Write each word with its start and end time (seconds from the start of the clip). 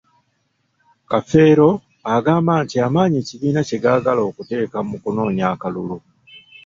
Kafeero 1.11 1.69
agamba 2.15 2.53
nti 2.63 2.75
amaanyi 2.85 3.15
ekibiina 3.21 3.61
kye 3.67 3.77
gaagala 3.83 4.21
okuteeka 4.29 4.77
mu 4.87 4.95
kunoonya 5.03 5.45
akalulu. 5.53 5.97